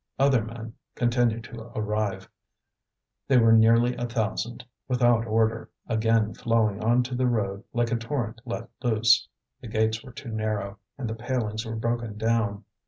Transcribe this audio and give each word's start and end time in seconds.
Other 0.17 0.43
men 0.43 0.73
continued 0.95 1.43
to 1.43 1.71
arrive; 1.75 2.27
they 3.27 3.37
were 3.37 3.51
nearly 3.51 3.95
a 3.95 4.07
thousand, 4.07 4.65
without 4.87 5.27
order, 5.27 5.69
again 5.87 6.33
flowing 6.33 6.83
on 6.83 7.03
to 7.03 7.13
the 7.13 7.27
road 7.27 7.63
like 7.71 7.91
a 7.91 7.97
torrent 7.97 8.41
let 8.43 8.67
loose. 8.81 9.27
The 9.59 9.67
gates 9.67 10.03
were 10.03 10.11
too 10.11 10.29
narrow, 10.31 10.79
and 10.97 11.07
the 11.07 11.13
palings 11.13 11.67
were 11.67 11.75
broken 11.75 12.17
down. 12.17 12.63